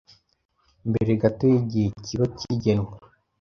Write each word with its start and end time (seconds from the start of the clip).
mbere 0.89 1.11
gato 1.21 1.43
y’igihe 1.51 1.87
kiba 2.05 2.25
kigenwe, 2.37 2.93